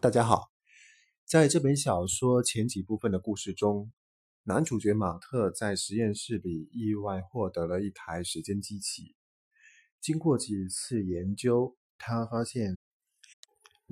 [0.00, 0.50] 大家好，
[1.26, 3.92] 在这本小说前几部分的故事中，
[4.44, 9.14] 男主角马特在实验室里意外获得了一台时间机器。
[10.00, 12.78] 经过几次研究，他发现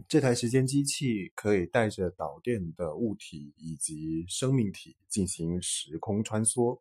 [0.08, 6.80] 这台时间机器可以带着导电的物体以及生命体进行时空穿梭。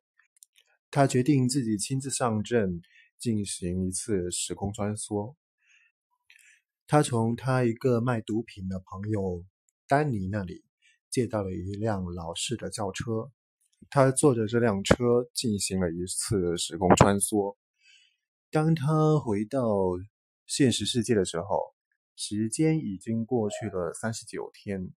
[0.89, 2.82] 他决定自己亲自上阵
[3.20, 5.36] 进行一次时空穿梭。
[6.90, 9.44] 他从他一个卖毒品的朋友
[9.90, 10.64] 丹尼那里
[11.09, 13.30] 借到了一辆老式的轿车，
[13.90, 17.58] 他坐着这辆车进行了一次时空穿梭。
[18.50, 19.68] 当他回到
[20.45, 21.76] 现实世界的时候，
[22.16, 24.94] 时间已经过去了三十九天。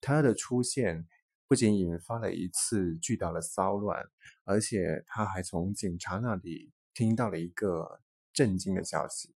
[0.00, 1.06] 他的出现
[1.46, 4.02] 不仅引发了一次巨大的骚乱，
[4.44, 8.00] 而且他还从警察那里听到了一个
[8.32, 9.34] 震惊的消息。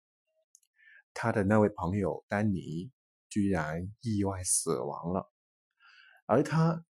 [1.20, 2.92] 他的那位朋友丹尼
[3.28, 5.32] 居然意外死亡了，
[6.28, 6.86] 而他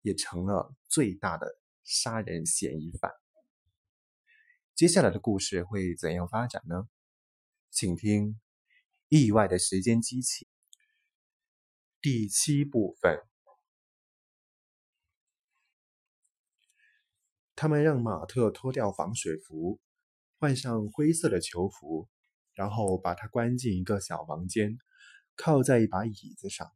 [0.00, 3.10] 也成了最大的杀人嫌疑犯。
[4.76, 6.88] 接下来的故事会怎样发展呢？
[7.68, 8.34] 请听
[9.08, 10.44] 《意外的时间机器》
[12.00, 13.20] 第七部分。
[17.56, 19.80] 他们让马特脱掉防水服，
[20.38, 22.08] 换上灰色的囚服。
[22.54, 24.78] 然后把他关进一个小房间，
[25.36, 26.72] 靠在一把椅子上。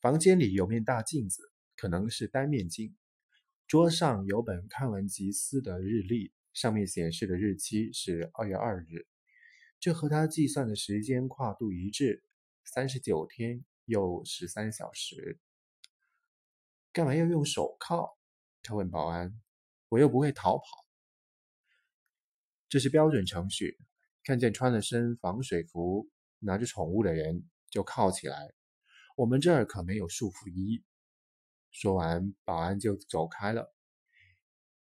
[0.00, 2.96] 房间里有面大镜子，可能是单面镜。
[3.66, 9.06] 桌上有本看完吉斯的日历，上面显示的日期是二月二日，
[9.80, 12.22] 这和他计算的时间跨度一致，
[12.64, 15.40] 三十九天又十三小时。
[16.92, 18.16] 干嘛要用手铐？
[18.62, 19.40] 他问保安。
[19.88, 20.64] 我又不会逃跑。
[22.68, 23.78] 这是标准程序。
[24.24, 26.08] 看见穿了身防水服、
[26.38, 28.54] 拿着宠物的人，就铐起来。
[29.16, 30.82] 我们这儿可没有束缚衣。
[31.70, 33.74] 说完，保安就走开了。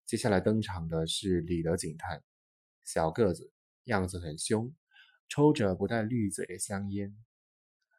[0.06, 2.20] 接下来登场的是李德警探，
[2.83, 3.52] 小个子，
[3.85, 4.74] 样子很凶，
[5.29, 7.17] 抽着不带滤嘴的香烟。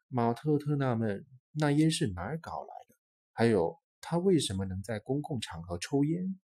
[0.09, 2.95] 马特特纳闷，那烟是哪儿搞来的？
[3.31, 6.37] 还有，他为什么能在公共场合抽烟？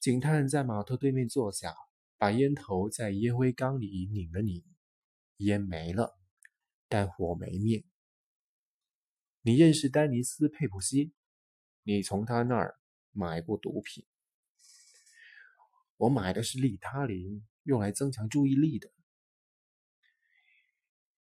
[0.00, 1.74] 警探在马特对面坐下。
[2.22, 4.62] 把烟头在烟灰缸里拧了拧，
[5.38, 6.16] 烟没了，
[6.86, 7.84] 但火没灭。
[9.40, 11.12] 你认识丹尼斯·佩普西？
[11.82, 12.78] 你从他那儿
[13.10, 14.06] 买过毒品？
[15.96, 18.88] 我买的是利他林，用来增强注意力的。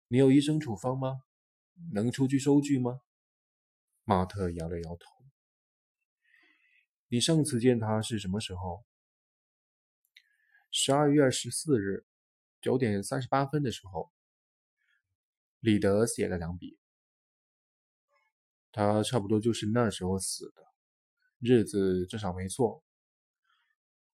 [0.08, 1.22] 你有医生处方吗？
[1.92, 3.02] 能出具收据吗？
[4.02, 5.06] 马特摇了摇头。
[7.06, 8.87] 你上次见他是什么时候？
[10.70, 12.04] 十二月十四日
[12.60, 14.12] 九点三十八分的时候，
[15.60, 16.78] 李德写了两笔。
[18.70, 20.62] 他差不多就是那时候死的，
[21.38, 22.84] 日子至少没错。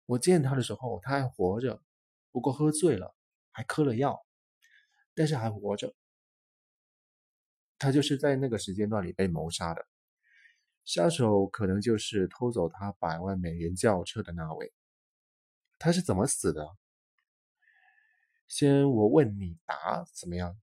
[0.06, 1.82] 我见他的时候，他还活着，
[2.32, 3.16] 不过喝醉了，
[3.52, 4.24] 还嗑了药，
[5.16, 5.96] 但是还活着。
[7.80, 9.86] 他就是在那个时间段里被谋杀的，
[10.86, 14.72] 杀手可能就是偷走他百万美元轿车的那位。
[15.84, 16.78] 他是怎么死的？
[18.48, 20.58] 先我问你答怎么样？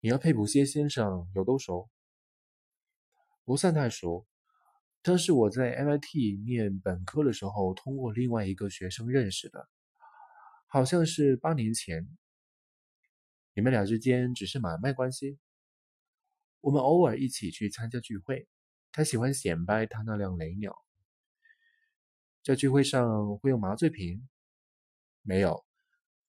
[0.00, 1.90] 你和佩普歇先生有多熟？
[3.44, 4.26] 不算太熟，
[5.02, 9.68] 他是我在 MIT 念本科的时候通过另外一个学生认识的，
[10.66, 12.08] 好像是八年前。
[13.52, 15.38] 你们俩之间只是买卖关系？
[16.62, 18.48] 我们偶尔一起去参加聚会，
[18.92, 20.85] 他喜欢显摆他那辆雷鸟。
[22.46, 24.28] 在聚会上会用麻醉品？
[25.22, 25.66] 没有，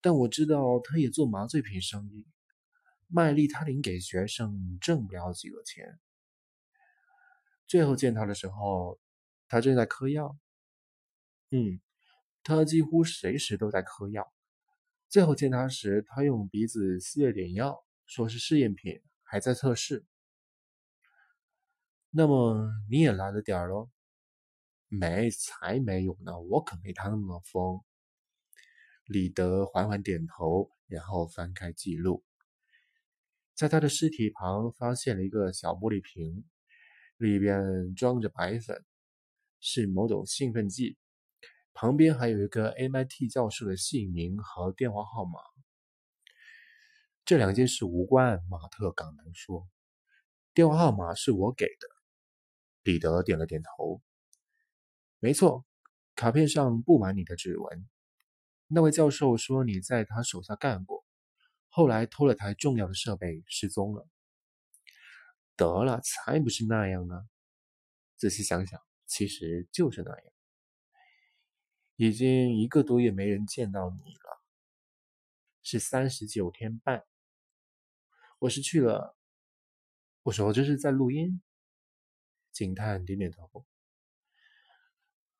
[0.02, 2.26] 但我知道他也做麻醉品生意，
[3.06, 6.00] 卖利他林给学生挣不了几个钱。
[7.68, 9.00] 最后见他的时候，
[9.48, 10.36] 他正在嗑药。
[11.52, 11.80] 嗯，
[12.42, 14.34] 他几乎随时都在嗑药。
[15.10, 20.04] 最后见他时，他用鼻子吸了点药，说是试验品，还在测试。
[22.10, 23.92] 那么你也来了点儿喽？
[24.90, 26.40] 没，才没有呢！
[26.40, 27.82] 我可没他那么疯。
[29.06, 32.24] 李德缓缓点头，然后翻开记录，
[33.54, 36.46] 在他的尸体旁发现了一个小玻璃瓶，
[37.18, 38.86] 里边装着白粉，
[39.60, 40.98] 是某种兴奋剂。
[41.74, 45.40] 旁边还有一个 MIT 教授的姓名和电话号码。
[47.26, 49.68] 这两件事无关，马特港南说。
[50.54, 51.88] 电话号码是我给的。
[52.84, 54.02] 李德点了点头。
[55.20, 55.66] 没错，
[56.16, 57.90] 卡片上布满你的指纹。
[58.68, 61.04] 那位教授说你在他手下干过，
[61.70, 64.08] 后来偷了台重要的设备失踪了。
[65.56, 67.28] 得了，才不是那样呢。
[68.16, 70.34] 仔细想想，其实就是那样。
[71.96, 74.42] 已经一个多月没人见到你了，
[75.64, 77.04] 是三十九天半。
[78.38, 79.18] 我是去了。
[80.22, 81.42] 我说这是在录音。
[82.52, 83.66] 警探点点头。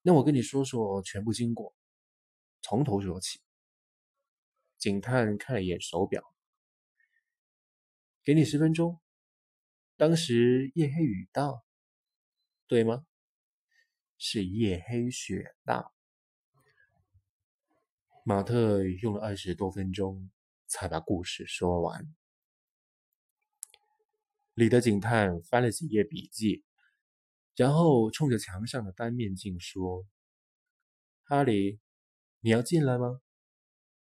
[0.08, 1.76] 那我跟你说说全部经过，
[2.62, 3.42] 从头说起。
[4.78, 6.24] 警探看了一眼手表，
[8.24, 9.02] 给你十分钟。
[9.98, 11.62] 当时夜黑雨大，
[12.68, 13.06] 对吗？
[14.18, 15.92] 是夜黑雪大。
[18.24, 20.32] 马特用了二十多分钟
[20.68, 22.16] 才把故事说完。
[24.54, 26.64] 李德警探翻了几页笔记，
[27.58, 30.06] 然后冲着墙上的单面镜说
[31.26, 31.80] ：“哈里，
[32.40, 33.20] 你要进来吗？”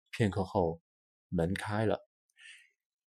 [0.09, 0.81] 片刻后，
[1.29, 2.09] 门开了，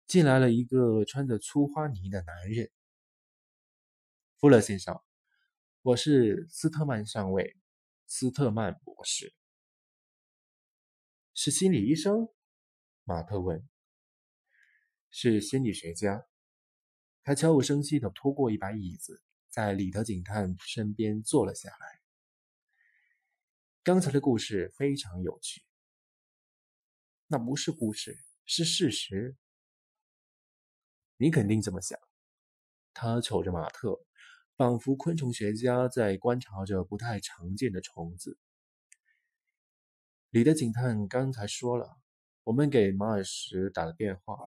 [0.06, 2.70] 进来了一个穿着粗花呢的男人。
[4.38, 5.02] 富勒先生，
[5.80, 7.56] 我是斯特曼上尉，
[8.06, 9.34] 斯特曼博士。
[11.32, 12.28] 是心理医生？
[13.04, 13.66] 马特问。
[15.08, 16.26] 是心理学家。
[17.22, 19.22] 他悄无声息地拖过一把椅子，
[19.56, 21.98] 在里德警探身边坐了下来。
[23.82, 25.64] 刚才的故事非常有趣。
[27.26, 29.34] 那不是故事，是事实。
[31.16, 31.98] 你肯定这么想。
[32.92, 33.98] 他瞅着马特，
[34.58, 38.38] 仿佛昆虫学家在观察着不太常见的虫子。
[40.28, 41.96] 李德警探刚才说了，
[42.44, 44.50] 我们给马尔什打了电话，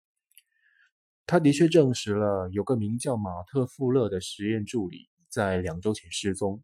[1.26, 6.64] 他的确证实了有个名叫马特·富勒的实验助理在两周前失踪。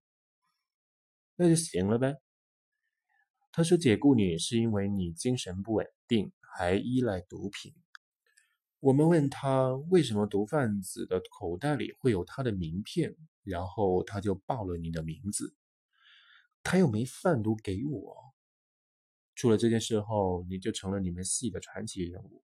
[1.35, 2.17] 那就行了呗。
[3.51, 7.73] 他说解雇你是因为你精神不稳定，还依赖毒品。
[8.79, 15.55] 我们问他为什么毒贩子的口袋里会有他的名片，然后他就报了你的名字。
[16.63, 18.15] 他又没贩毒给我。
[19.35, 22.43] 出了这件事后，你就成了你们系的传奇人物。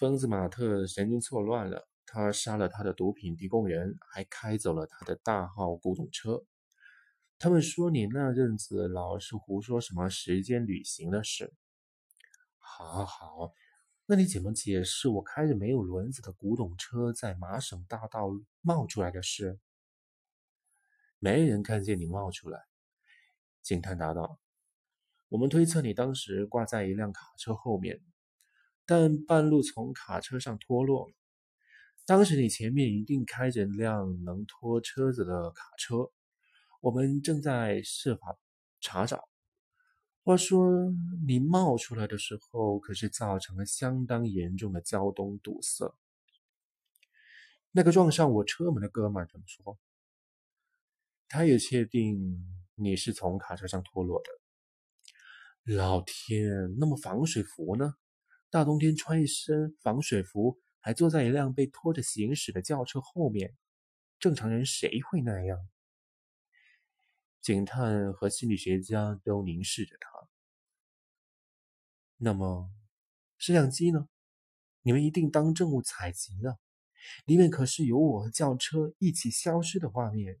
[0.00, 6.42] 疯子马特神经错乱了，他杀了他的毒品提供人，还开走了他的大号古董车。
[7.38, 11.52] 他们说你那阵子老是胡说什么时间旅行的事。
[12.56, 13.52] 好好，
[14.06, 18.30] 那你怎么解释我开着没有轮子的古董车在麻省大道
[18.62, 19.58] 冒出来的事？
[21.18, 22.58] 没人看见你冒出来，
[23.60, 24.40] 警探答道。
[25.28, 28.00] 我们推测你当时挂在一辆卡车后面，
[28.90, 31.14] 但半路从卡车上脱落了。
[32.06, 36.10] 当时你前面一定开着辆能拖车子的卡车，
[36.80, 38.36] 我们正在设法
[38.80, 39.28] 查找。
[40.24, 40.92] 话说，
[41.24, 45.94] 你冒出来的时候可是造成了相当严重的交通堵塞。
[47.70, 49.78] 那个撞上我车门的哥们怎么说，
[51.28, 52.44] 他也确定
[52.74, 55.76] 你是从卡车上脱落的。
[55.76, 57.94] 老天，那么防水服呢？
[58.50, 63.56] 大冬天穿一身防水服，还坐在一辆被拖着行驶的轿车后面，
[64.18, 65.56] 正常人谁会那样？
[67.40, 70.28] 警探和心理学家都凝视着他。
[72.16, 72.70] 那么，
[73.38, 74.08] 摄像机呢？
[74.82, 76.58] 你们一定当证物采集了，
[77.26, 80.40] 里面可是有我和轿车一起消失的画面。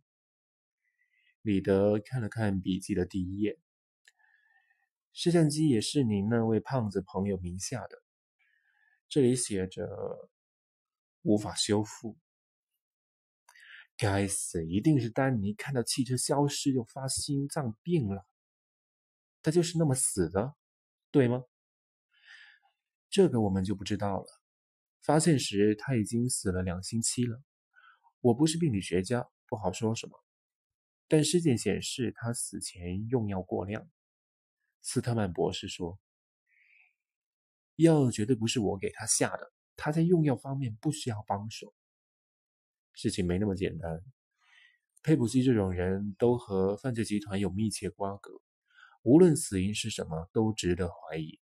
[1.42, 3.58] 李德看了看笔记的第一页。
[5.12, 8.02] 摄像机也是你那位胖子朋友名下的，
[9.08, 9.88] 这里写着
[11.22, 12.16] 无法修复。
[13.96, 18.26] 该死，一定是丹尼看到汽车消失又发心脏病了。
[19.42, 20.54] 他就是那么死的，
[21.10, 21.44] 对吗？
[23.10, 24.26] 这个我们就不知道了。
[25.02, 27.42] 发现时他已经死了两星期了。
[28.20, 30.12] 我不是病理学家，不好说什么。
[31.08, 33.90] 但尸检显示他死前用药过量。
[34.82, 35.98] 斯特曼博士说
[37.76, 41.74] ：“药绝对不是我给他下的，他在用药方面不需要帮手。
[42.94, 44.02] 事情没那么简单。
[45.02, 48.30] 佩普西这种人都和犯罪集团有密切瓜葛，
[49.02, 51.40] 无论死因是什么，都值得怀疑。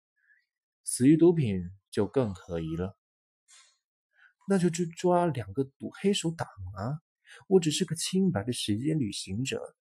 [0.84, 2.98] 死于毒品就更可疑了。
[4.48, 7.02] 那就去抓两个赌黑手党啊！
[7.48, 9.76] 我只是个清白的时间旅行者。”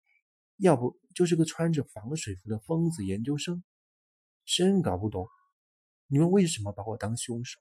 [0.59, 3.65] 要不就是个穿着防水服的疯子研究生，
[4.45, 5.29] 真搞不懂
[6.09, 7.61] 你们为什么把我当凶手。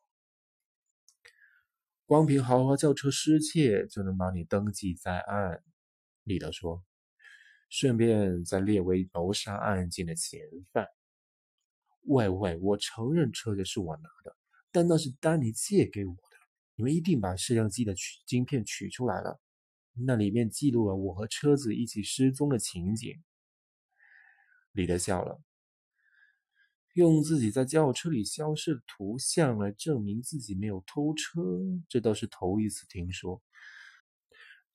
[2.06, 5.62] 光凭豪华轿车失窃就能把你登记在案，
[6.24, 6.84] 李德说，
[7.70, 10.40] 顺便再列为谋杀案件的嫌
[10.72, 10.88] 犯。
[12.04, 14.36] 喂喂，我承认车子是我拿的，
[14.72, 16.38] 但那是丹尼借给我的，
[16.76, 19.40] 你们一定把摄像机的取晶片取出来了，
[20.06, 23.24] 那里面记录了我和车子一起失踪的情景。
[24.72, 25.42] 李德笑了，
[26.94, 31.42] 用自己在轿车里消失的图像来证明自己没有偷车，
[31.90, 33.42] 这倒是头一次听说。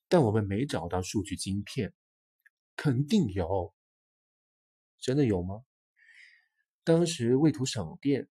[0.07, 1.93] 但我们没找到数据晶片，
[2.75, 3.73] 肯定有。
[4.99, 5.63] 真的有吗？
[6.83, 8.27] 当时为图省电，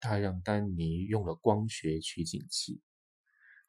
[0.00, 2.80] 他让丹尼用了光学取景器。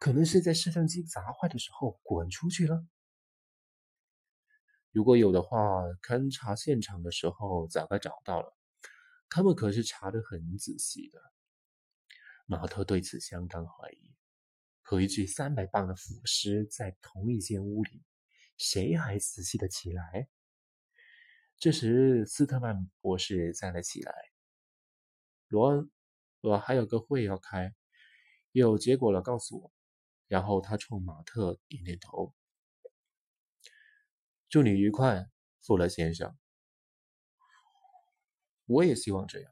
[0.01, 2.88] 可能是在摄像机砸坏的时候滚出去了。
[4.89, 8.58] 如果有的话，勘察现场的时候早该找到了。
[9.29, 11.22] 他们可是查得很仔细的。
[12.48, 14.15] 马特对此相当怀疑。
[14.81, 18.03] 和一具三百磅的腐尸在同一间屋里，
[18.58, 20.27] 谁还仔细的起来？
[21.60, 24.12] 这时，斯特曼博士站了起来。
[25.48, 25.91] 罗恩，
[26.41, 27.75] 我还有个会要开，
[28.51, 29.72] 有结果了告诉我。
[30.31, 32.33] 然后他冲马特点点头，
[34.47, 36.38] 祝你愉快，富勒先生。
[38.65, 39.51] 我也希望这样。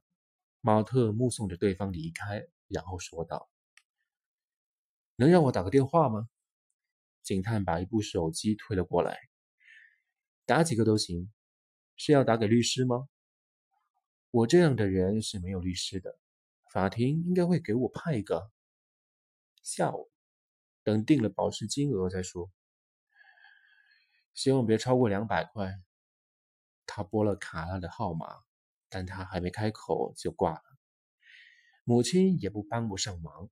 [0.61, 3.49] 马特目送着对方离开，然后说道
[5.19, 6.29] ：“能让我打个电话吗？”
[7.23, 9.19] 警探把一部手机推了过来，
[10.45, 11.29] 打几个都行。
[11.97, 13.09] 是要打给律师吗？
[14.31, 16.17] 我这样的人是没有律师的，
[16.71, 18.49] 法庭应该会给我派一个。
[19.61, 20.08] 下午。
[20.83, 22.49] 等定了保释金额再说，
[24.33, 25.73] 希望别超过两百块。
[26.85, 28.25] 他拨了卡拉的号码，
[28.89, 30.63] 但他还没开口就挂了。
[31.83, 33.49] 母亲也不帮不上忙。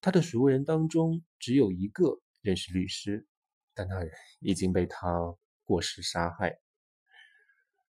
[0.00, 3.26] 他的熟人当中只有一个认识律师，
[3.72, 6.60] 但那人已经被他过失杀害。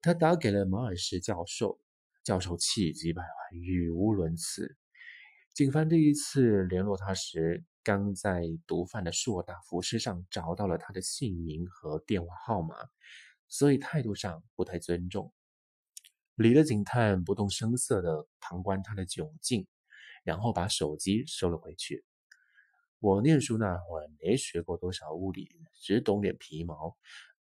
[0.01, 1.79] 他打给了马尔什教授，
[2.23, 4.77] 教授气急败坏，语无伦次。
[5.53, 7.65] 警方第一次联络他时。
[7.87, 12.75] 刚在毒贩的硕大服饰上找到了他的姓名和电话号码，
[13.47, 15.33] 所以态度上不太尊重。
[16.35, 19.65] 李的警探不动声色地旁观他的窘境，
[20.25, 22.03] 然后把手机收了回去。
[22.99, 26.97] 我念书那会儿没学过多少物理，只懂点皮毛，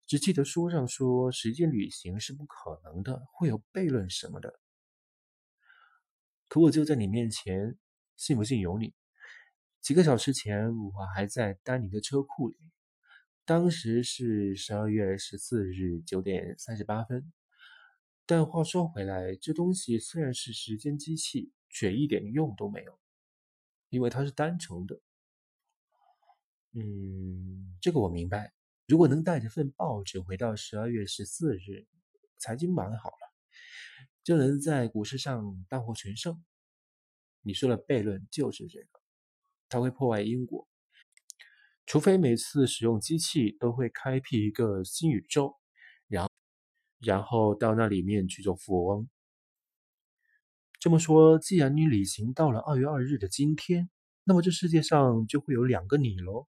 [0.06, 4.60] 只记得书上说时间旅行是不可能的，会有悖论什么的。
[6.48, 7.80] 可我就在你面前，
[8.16, 8.94] 信不信由你。
[9.86, 12.58] 几个小时前，我还在丹尼的车库里。
[13.46, 17.32] 当时是十二月十四日九点三十八分。
[18.26, 23.00] 但话说回来，这东西虽然是时间机器，却一点用都没有，
[23.90, 25.00] 因为它是单程的。
[26.72, 28.56] 嗯，这个我明白。
[28.88, 31.86] 如果能带着份报纸回到十二月十四日，
[32.40, 33.34] 财经版好了，
[34.24, 36.44] 就能在股市上大获全胜。
[37.42, 39.05] 你说的悖论就是这个。
[39.76, 40.66] 它会破坏因果，
[41.86, 45.58] 除非每次使用机器都会开辟一个新宇宙，
[46.08, 46.32] 然后
[47.02, 49.10] 然后到那里面去做富翁。
[50.80, 53.90] 这么说，既然你旅行到了二月二日的今天，
[54.24, 56.48] 那么这世界上就会有两个你喽。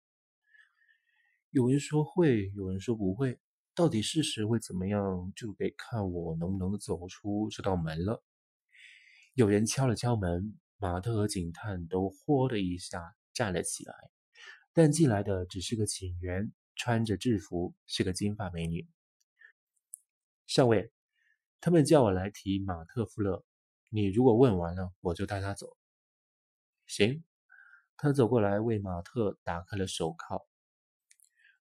[1.51, 3.41] 有人说会，有人说不会，
[3.75, 8.23] 到底事实会怎么样，就得看我能不能走出这道门了。
[9.35, 10.57] 有人敲了敲门。
[10.81, 13.95] 马特和警探都“豁”的一下站了起来，
[14.73, 18.89] 但进来的只是个警员，穿着制服，是个金发美女。
[20.47, 20.93] 上尉，
[21.61, 23.45] 他们叫我来提马特·富勒。
[23.91, 25.77] 你如果问完了，我就带他走。
[26.87, 27.25] 行。
[27.97, 30.47] 他走过来为马特打开了手铐。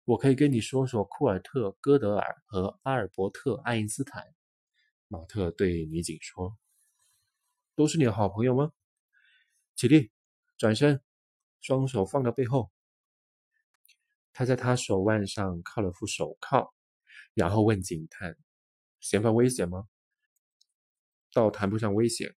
[0.05, 4.33] 我可以跟你说说库尔特·戈德尔和阿尔伯特·爱因斯坦。
[5.09, 6.57] 马特对女警说
[7.75, 8.71] ：“都是你的好朋友吗？”
[9.81, 10.11] 起立，
[10.59, 11.01] 转身，
[11.59, 12.71] 双手放到背后。
[14.31, 16.71] 他在他手腕上铐了副手铐，
[17.33, 18.37] 然后问警探
[19.01, 19.89] ：“嫌犯危险吗
[21.33, 22.35] ？”“倒谈不上危险，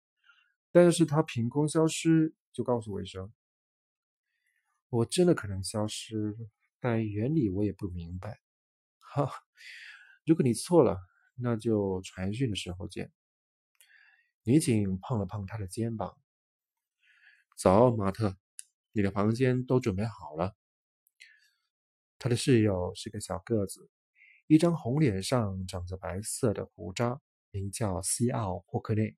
[0.71, 3.29] 但是他凭空消失，就告诉我一声。
[4.87, 6.37] 我真的可能消失，
[6.79, 8.39] 但原理我也不明白。
[9.03, 9.29] ”“哈，
[10.25, 10.97] 如果你错了，
[11.35, 13.11] 那就传讯的时候见。”
[14.43, 16.17] 女警碰了碰他的肩膀。
[17.55, 18.35] 走，马特，
[18.91, 20.55] 你的房间都准备好了。
[22.19, 23.89] 他的室友是个小个子，
[24.47, 29.17] 一张红脸上长着白色的胡渣，名叫西奥·霍克内。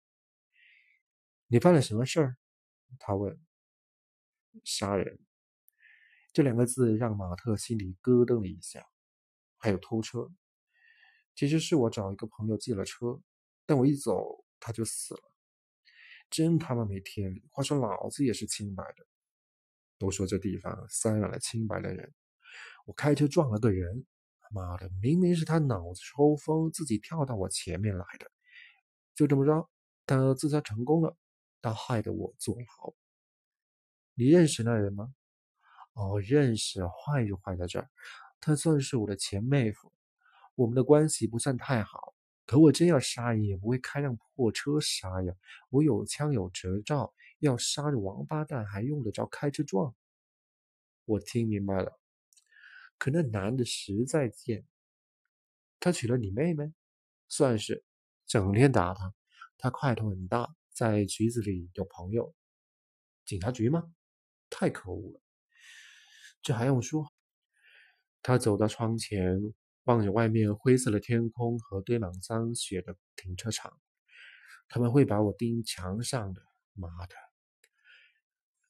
[1.48, 2.38] 你犯了什么事儿？
[3.00, 3.39] 他问。
[4.63, 5.20] 杀人。
[6.34, 8.88] 这两个字让马特心里咯噔了一下。
[9.58, 10.32] 还有偷车。
[11.36, 13.20] 其实是我找一个朋友借了车，
[13.65, 15.35] 但我一走他就死了。
[16.29, 17.48] 真他妈没天理！
[17.51, 19.05] 话说老子也是清白的。
[19.98, 22.13] 都说这地方塞满了清白的人。
[22.86, 24.05] 我开车撞了个人，
[24.51, 28.29] 妈的，明明是他脑子抽风，自己跳到我前面来的。
[29.15, 29.70] 就这么着，
[30.05, 31.15] 他自杀成功了，
[31.62, 32.96] 他害得我坐牢。
[34.13, 35.13] 你认识那人吗？
[35.94, 37.89] 哦，认识，坏就坏在这儿，
[38.41, 39.94] 他算是我的前妹夫，
[40.55, 42.14] 我们的关系不算太好。
[42.46, 45.34] 可我真要杀人，也不会开辆破车杀呀。
[45.70, 49.96] 我有枪有执照，要杀这王八蛋还用得着开车撞？
[51.06, 52.00] 我听明白了。
[52.98, 54.66] 可那男的实在贱，
[55.80, 56.72] 他娶了你妹妹，
[57.28, 57.84] 算是，
[58.25, 59.14] 整天打他，
[59.58, 62.34] 他块头很大，在局子里有朋友。
[63.25, 63.92] 警察局吗？
[64.50, 65.22] 太可恶了。
[66.42, 67.12] 这还用说？
[68.22, 69.54] 他走到窗前。
[69.86, 73.80] 望着外面灰色的天空和堆满脏血的停车场，
[74.68, 76.42] 他们会把我钉墙上的。
[76.74, 77.15] 妈的！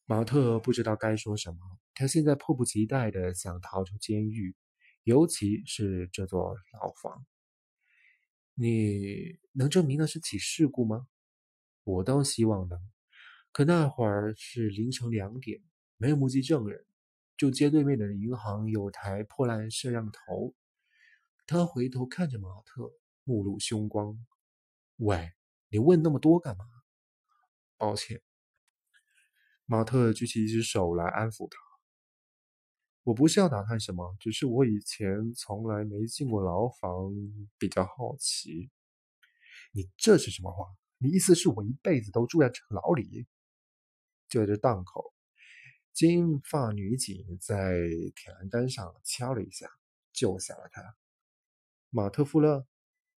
[0.05, 1.57] 马特不知道该说什么。
[1.95, 4.55] 他现在迫不及待的想逃出监狱，
[5.03, 7.25] 尤其是这座牢房。
[8.53, 11.07] 你能证明那是起事故吗？
[11.83, 12.79] 我倒希望能。
[13.51, 15.61] 可那会儿是凌晨两点，
[15.97, 16.85] 没有目击证人，
[17.37, 20.53] 就街对面的银行有台破烂摄像头。
[21.47, 22.91] 他回头看着马特，
[23.23, 24.17] 目露凶光。
[24.97, 25.31] “喂，
[25.69, 26.65] 你问那么多干嘛
[27.77, 28.21] ？”“抱歉。”
[29.65, 31.57] 马特举起一只手来安抚他。
[33.03, 37.11] “我不是要打探什么，只是我以前从来没进过牢房，
[37.57, 38.71] 比较好奇。
[39.73, 40.65] ”“你这是什么话？
[40.97, 43.27] 你意思是我一辈子都住在这牢里？”
[44.29, 45.13] 就在这档口，
[45.93, 47.77] 金发女警在
[48.15, 49.69] 铁栏杆上敲了一下，
[50.11, 50.81] 救下了他。
[51.95, 52.67] 马特·富勒，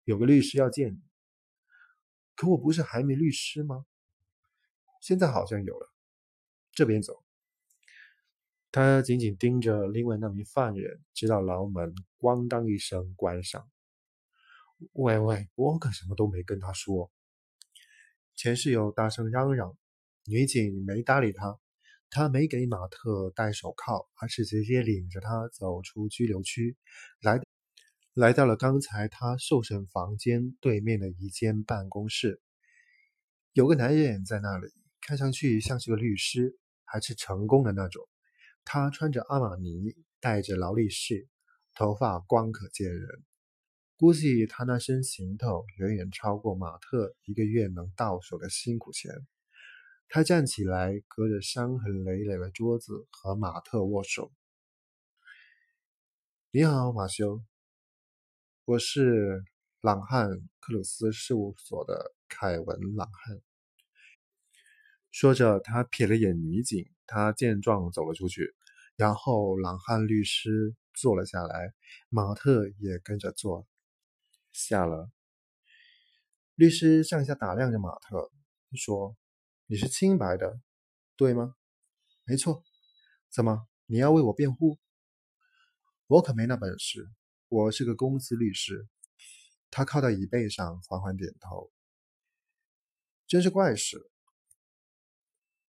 [0.04, 1.02] 有个律师要见你。
[2.36, 3.86] 可我不是还没律师吗？
[5.00, 5.94] 现在好像有了。
[6.74, 7.24] 这边走。
[8.74, 13.72] 他紧紧盯着另外那名犯人，直到牢门“咣当”一声关上。
[14.92, 17.10] 喂喂，我可什么都没跟他说。
[18.36, 19.78] 前室友大声嚷嚷，
[20.26, 21.58] 女警没搭理他。
[22.10, 26.76] 他没给马特戴手铐，而是直接领着他走出拘留区，
[27.22, 27.40] 来。
[28.16, 32.42] 来到了刚才他受审房间对面的一间办公室，
[33.52, 34.70] 有个男人在那里，
[35.02, 38.08] 看上去像是个律师，还是成功的那种。
[38.64, 41.28] 他穿着阿玛尼，戴着劳力士，
[41.74, 43.06] 头发光可见人。
[43.98, 49.12] 估计他那身行头远远超过马特一个月能到手的辛苦钱。
[50.08, 54.32] 他站起来，隔着伤痕累累的桌子和马特握手。
[56.52, 57.44] 你好，马修。
[58.68, 59.46] 我是
[59.82, 60.28] 朗汉
[60.60, 63.40] 克鲁斯事务所的凯文·朗汉。
[65.12, 68.56] 说着，他瞥了眼女警，他见状走了出去，
[68.96, 71.76] 然后朗汉律师坐了下来，
[72.10, 73.68] 马特也跟着坐
[74.52, 75.12] 下了。
[76.56, 78.32] 律师上下打量着马特，
[78.76, 79.16] 说
[79.70, 80.60] ：“你是清白的，
[81.16, 81.54] 对吗
[82.26, 82.64] ？”“没错。
[83.30, 84.80] ”“怎么，你要为我辩护
[86.08, 87.08] ？”“我可没那本事。”
[87.56, 88.86] 我是个公司律师，
[89.72, 91.72] 他靠在椅背上，缓缓点头。
[93.28, 94.12] 真是怪事！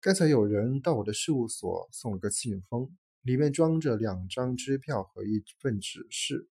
[0.01, 6.49] 刚才有人到我的事务所送了个信封，里面装着两张支票和一份指示。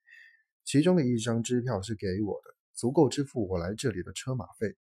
[0.65, 4.77] 其中的一张支票是给我的，足够支付我来这里的车马费；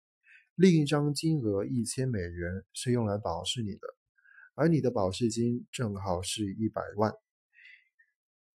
[0.55, 3.95] 另一张金额一千美元是用来保释你的，
[4.55, 7.13] 而你的保释金正好是一百万。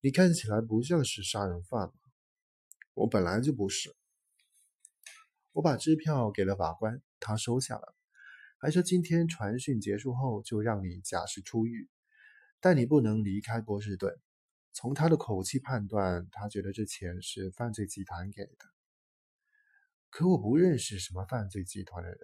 [0.00, 1.90] 你看起来不像是杀人犯
[2.94, 3.94] 我本来就不是。
[5.52, 7.94] 我把支票给了法官，他收下了，
[8.59, 11.88] 还说今天传讯结束后就让你假释出狱，
[12.61, 14.14] 但你不能离开波士顿。
[14.72, 18.66] 从他的口气判断，他觉得这钱是犯罪集团给的。
[20.11, 22.18] 可我不认识什么犯罪集团的人，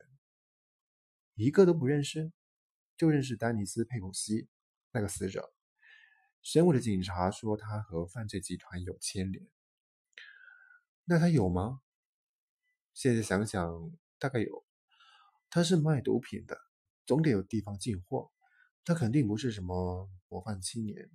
[1.34, 2.30] 一个都不认识，
[2.96, 4.48] 就认识丹尼斯·佩普西
[4.92, 5.52] 那个死者。
[6.42, 9.46] 审我的警察说他和犯罪集团有牵连，
[11.04, 11.80] 那他有吗？
[12.94, 14.64] 现在想想，大概有。
[15.48, 16.58] 他是卖毒品的，
[17.06, 18.32] 总得有地方进货。
[18.84, 21.08] 他肯定不是什么模范青年，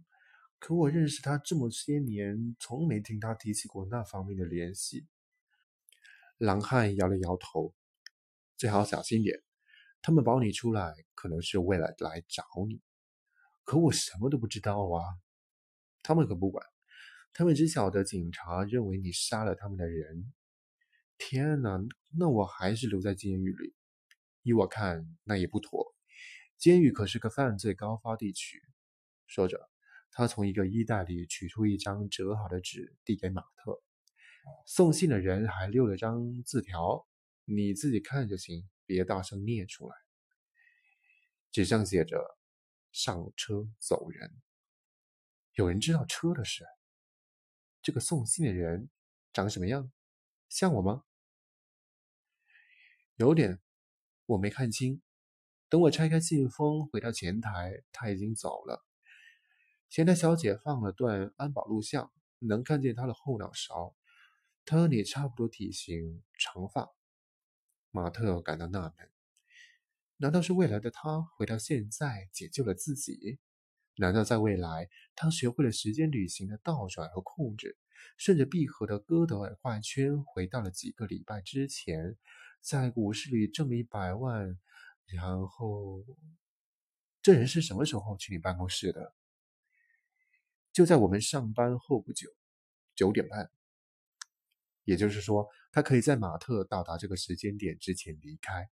[0.59, 5.07] 可我认识他这么些年，从没听他提起过那方面的联系。
[6.37, 7.75] 狼汉摇了摇头，
[8.55, 9.43] 最好小心点。
[10.01, 12.81] 他们保你出来，可能是为了来找你。
[13.67, 15.03] 可我什么都不知道啊！
[16.01, 16.65] 他们可不管，
[17.33, 20.33] 他们只晓得警察认为你杀了他们的人。
[21.17, 21.77] 天哪，
[22.17, 23.75] 那我还是留在监狱里。
[24.43, 25.93] 依我看，那也不妥。
[26.57, 28.63] 监狱可是个犯罪高发地区，
[29.25, 29.69] 说着，
[30.11, 33.83] 他从一个衣袋里取出一张折好的纸，递给马特。
[34.65, 37.05] 送信的人还留了张字条，
[37.43, 39.95] 你自己看就行，别大声念出来。
[41.51, 42.17] 纸上写着
[42.91, 44.33] ：“上车走人。”
[45.53, 46.65] 有人知道车的事。
[47.81, 48.89] 这个送信的人
[49.33, 49.91] 长什么样？
[50.49, 51.03] 像我吗？
[53.15, 53.59] 有点，
[54.25, 55.01] 我没看清。
[55.69, 58.85] 等我拆开信封，回到前台，他已经走了。
[59.89, 63.95] 前台小姐放了段安保录像，能看见他的后脑勺。
[64.65, 66.93] 他和你差不多体型，长发。
[67.89, 69.11] 马特感到纳闷：
[70.17, 73.39] 难道是未来的他回到现在解救了自己？
[73.97, 77.77] 难道在未来，他学会了时间旅行的倒转和控制，
[78.17, 82.15] 顺着闭合的哥德尔画圈回到了几个礼拜之前，
[82.61, 84.59] 在股市里挣了一百万？
[85.05, 86.03] 然后，
[87.21, 89.13] 这人是什么时候去你办公室的？
[90.73, 92.29] 就在我们上班后不久，
[92.95, 93.49] 九点半。
[94.83, 98.69] 也就是说，他可以在马特到达这个时间点之前离开，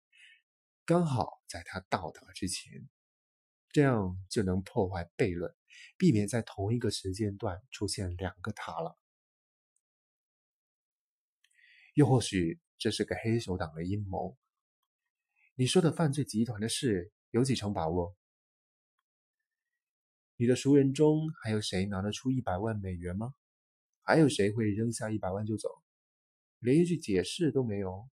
[0.84, 2.88] 刚好在他到达之前，
[3.70, 5.54] 这样就能破坏悖论，
[5.96, 8.98] 避免在同一个时间段出现两个他了。
[11.94, 14.36] 又或许这是个黑手党的阴谋。
[15.54, 18.16] 你说的犯罪集团的事有几成把握？
[20.36, 23.34] 你的熟人中还有谁拿得出一百万美元吗？
[24.02, 25.68] 还有谁会扔下一百万就走，
[26.58, 28.08] 连一句解释都没有？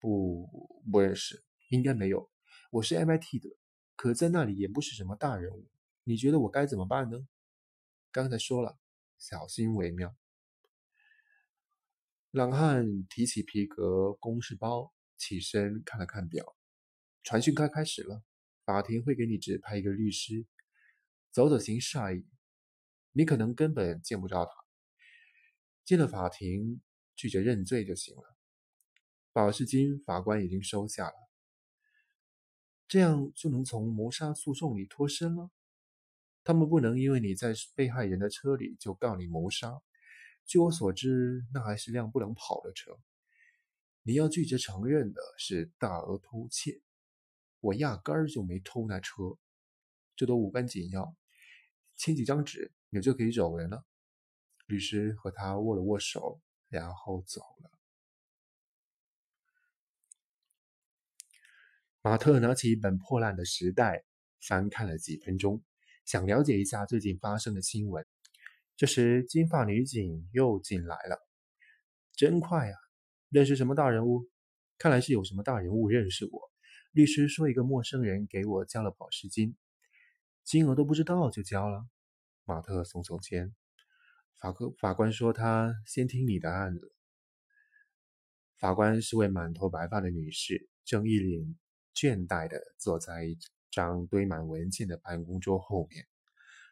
[0.00, 2.30] 不，不认识，应该没有。
[2.70, 3.56] 我是 MIT 的，
[3.96, 5.70] 可在那里也不是什么大人物。
[6.04, 7.26] 你觉得我该怎么办呢？
[8.10, 8.78] 刚才说了，
[9.18, 10.14] 小心为妙。
[12.30, 14.92] 朗汉提起皮革公事包。
[15.20, 16.56] 起身看了看表，
[17.24, 18.22] 传讯该开始了。
[18.64, 20.46] 法庭会给你指派一个律师，
[21.32, 22.24] 走走形式而已。
[23.10, 24.52] 你可能根本见不着他。
[25.84, 26.80] 进了法庭，
[27.16, 28.36] 拒绝认罪就行了。
[29.32, 31.27] 保释金法官已经收下了，
[32.88, 35.50] 这样就能从谋杀诉讼里脱身了。
[36.42, 39.80] 他们不能因为你在被害人的车里就告你谋杀。
[40.46, 42.98] 据我所知，那还是辆不能跑的车。
[44.02, 46.80] 你要拒绝承认的是大额偷窃，
[47.60, 49.36] 我压根儿就没偷那车，
[50.16, 51.14] 这都无关紧要。
[51.96, 53.84] 签几张纸，你就可以走人了。
[54.64, 57.77] 律师和他握了握手，然后走了。
[62.08, 63.98] 马特拿起一本破烂的《时代》，
[64.40, 65.62] 翻看了几分钟，
[66.06, 68.02] 想了解一下最近发生的新闻。
[68.78, 71.18] 这时，金发女警又进来了，
[72.16, 72.74] 真快啊！
[73.28, 74.26] 认识什么大人物？
[74.78, 76.50] 看来是有什么大人物认识我。
[76.92, 79.54] 律师说，一个陌生人给我交了保释金，
[80.44, 81.84] 金额都不知道就交了。
[82.46, 83.54] 马特耸耸肩。
[84.40, 86.90] 法科法官说，他先听你的案子。
[88.58, 91.54] 法官是位满头白发的女士，正一脸
[91.98, 93.36] 倦怠地坐在一
[93.72, 96.06] 张堆满文件的办公桌后面。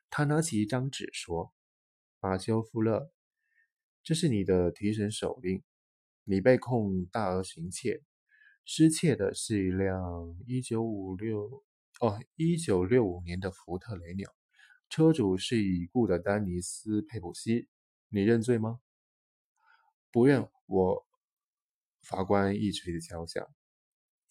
[0.09, 1.53] 他拿起一张纸说
[2.23, 3.11] ：“马修·富勒，
[4.05, 5.65] 这是你的提审手令。”
[6.23, 8.03] 你被控大额行窃，
[8.65, 11.65] 失窃的是一辆一九五六
[12.01, 14.33] 哦一九六五年的福特雷鸟，
[14.89, 17.69] 车主是已故的丹尼斯佩普西。
[18.09, 18.81] 你认罪吗？
[20.13, 20.49] 不认。
[20.67, 21.07] 我
[22.03, 23.49] 法官一锤子敲响，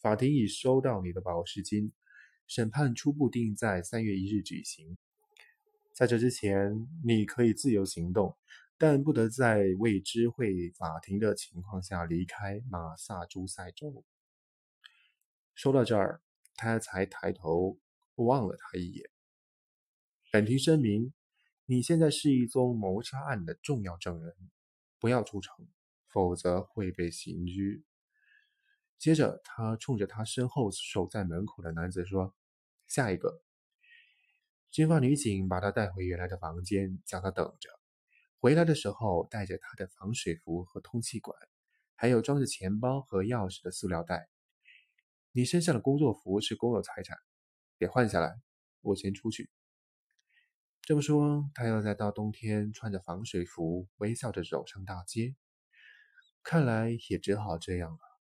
[0.06, 1.92] 法庭已收到你的保释金，
[2.46, 4.96] 审判初步定在三月一日举行。
[5.94, 8.38] 在这之前，你可以自由行动。
[8.78, 14.06] 但不得在未知会法庭的情况下离开马萨诸塞州。
[15.56, 16.22] 说到这儿，
[16.54, 17.80] 他才抬头
[18.18, 19.10] 望了他一眼。
[20.32, 21.14] 本庭声明：
[21.66, 24.36] 你现在是一宗谋杀案的重要证人，
[25.00, 25.68] 不要出城，
[26.10, 27.84] 否则会被刑拘。
[29.06, 32.34] 接着，他冲着他身后守在门口的男子说
[32.90, 33.40] ：“下一个。”
[34.74, 37.70] 金发女警把他带回原来的房间，叫他等着。
[38.40, 41.38] 回来的时候带着他的防水服和通气管，
[41.94, 44.28] 还有装着钱包和钥匙的塑料袋。
[45.34, 47.16] 你身上的工作服是公有财产，
[47.78, 48.42] 得换下来。
[48.82, 49.52] 我先出去。
[50.82, 55.36] 这么说，他要在大冬天穿着防水服，微笑着走上大街。
[56.42, 58.15] 看来也只好这样了。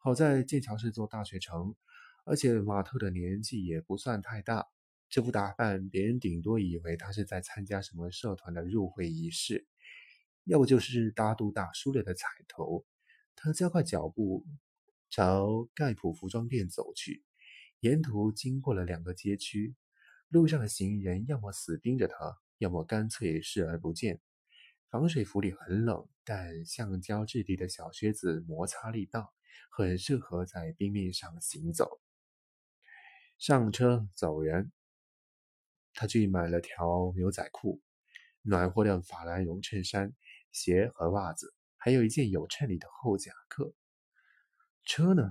[0.00, 1.74] 好在剑桥是座大学城，
[2.24, 4.66] 而且马特的年纪也不算太大。
[5.08, 9.66] 这副打扮，别人顶多以为他是在参加什么社团的入会仪式，
[10.44, 12.86] 要不就是大度大叔了的彩头。
[13.34, 14.46] 他加快脚步
[15.10, 17.24] 朝盖普服装店走去，
[17.80, 19.74] 沿途经过了两个街区，
[20.28, 24.20] 路上的行人要么死盯着他，要么干脆视而不见。
[24.90, 29.28] 防水服里很冷，但橡胶质地的小靴子摩擦力大，
[29.70, 32.00] 很适合在冰面上行走。
[33.38, 34.72] 上车走人。
[35.94, 37.80] 他去买了条牛仔裤、
[38.42, 40.12] 暖和的法兰绒衬衫、
[40.52, 43.74] 鞋和袜子，还有一件有衬里的厚夹克。
[44.84, 45.28] 车呢？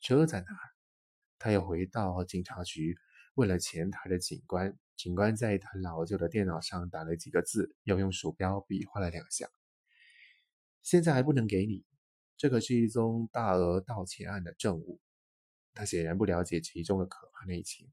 [0.00, 0.46] 车在哪？
[1.38, 2.96] 他又回到警察局。
[3.34, 9.48] 问了前台的警官，警官在一台老旧的电脑上打了几个字，又用鼠标比划了两下。
[10.82, 11.84] 现在还不能给你，
[12.40, 14.98] 这可是一宗大额盗窃案的证物。
[15.74, 17.92] 他显然不了解其中的可怕内情。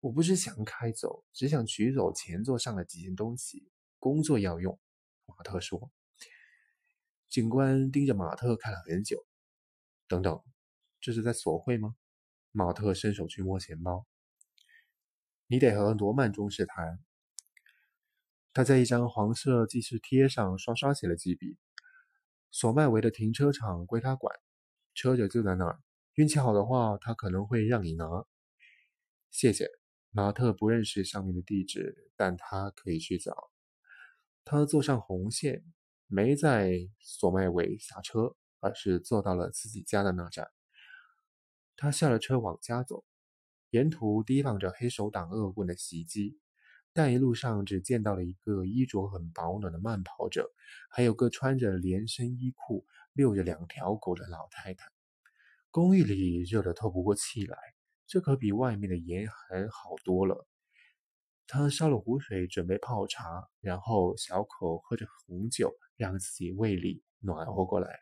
[0.00, 4.80] 我不是想开走，只想取走前座上的几件东西，工作要用。
[5.26, 5.92] 马特说。
[7.28, 9.22] 警官盯着马特看了很久。
[10.08, 10.42] 等等，
[10.98, 11.94] 这是在索贿吗？
[12.52, 14.06] 马特伸手去摸钱包。
[15.46, 17.04] 你得和罗曼中士谈。
[18.54, 21.58] 他在一张黄色记事贴上刷刷写了几笔。
[22.52, 24.38] 索麦维的停车场归他管，
[24.94, 25.80] 车就就在那儿。
[26.14, 28.06] 运气好的话，他可能会让你拿。
[29.30, 29.66] 谢谢。
[30.10, 33.34] 马特不认识上面的地址，但他可以去找。
[34.44, 35.64] 他坐上红线，
[36.06, 40.50] 没在索麦维下车，而是坐到了自己家的那站。
[41.74, 43.04] 他下了车往家走。
[43.70, 46.38] 沿途提防着黑手党恶棍的袭击，
[46.94, 50.50] 但一路上只见到了一个衣着很保暖的慢跑者，
[50.90, 54.84] 还有个穿着连身衣裤、遛着两条狗的老太太。
[55.70, 57.56] 公寓里热得透不过气来，
[58.06, 60.46] 这可比外面的严寒好多了。
[61.46, 68.00] 他烧了壶水准备泡茶，然后小口喝着红酒，让自己胃里暖和过来。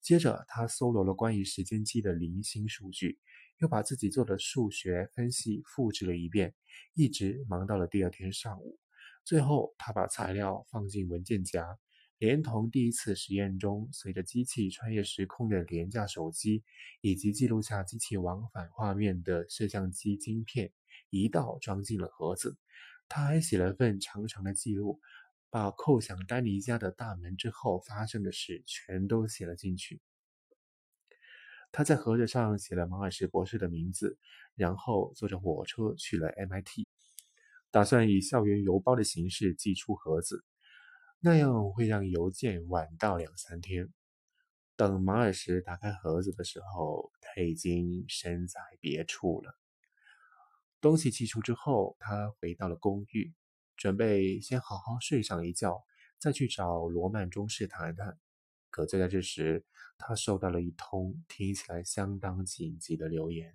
[0.00, 3.18] 接着，他搜罗了关于时间机的零星数据。
[3.58, 6.54] 又把自己做的数学分析复制了一遍，
[6.94, 8.78] 一直忙到了第二天上午。
[9.24, 11.78] 最后，他把材料放进文件夹，
[12.18, 16.62] 连同第一次实验中随着机器穿越时空的廉价手机，
[17.00, 20.70] 以及记录下机器往返画面的摄像机晶片，
[21.10, 22.56] 一道装进了盒子。
[23.08, 25.00] 他还写了份长长的记录，
[25.50, 30.00] 把扣响丹尼家的大门之后发生的事全都写了进去。
[31.76, 34.16] 他在盒子上写了马尔什博士的名字，
[34.54, 36.86] 然后坐着火车去了 MIT，
[37.70, 40.42] 打算以校园邮包的形式寄出盒子，
[41.20, 43.92] 那样会让邮件晚到两三天。
[44.74, 49.54] 等马尔什打开盒子的时候，他已经身在别处了。
[50.80, 53.34] 东西寄出之后，他回到了公寓，
[53.76, 55.84] 准备先好好睡上一觉，
[56.18, 58.16] 再去找罗曼中士谈谈。
[58.70, 59.64] 可就在这时，
[59.98, 63.54] 他收到了一通听起来相当紧急的留言。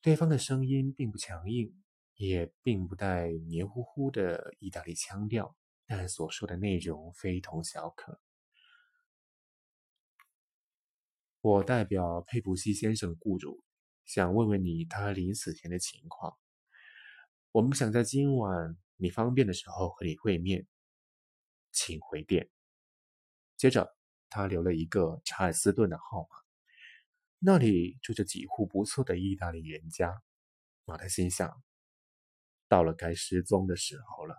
[0.00, 1.72] 对方的声音并不强硬，
[2.14, 8.20] 也并不带黏糊糊的意大利腔调，但所说的内容非同小可。
[11.40, 13.64] 我代表佩普西先生的雇主，
[14.04, 16.36] 想问问你他临死前的情况。
[17.50, 20.66] 我们想在今晚你方便的时候和你会面，
[21.72, 22.48] 请回电。
[23.62, 23.94] 接着，
[24.28, 26.36] 他留了一个查尔斯顿的号码，
[27.38, 30.20] 那里住着几户不错的意大利人家。
[30.84, 31.62] 马特心想，
[32.66, 34.34] 到了该失踪的时候了。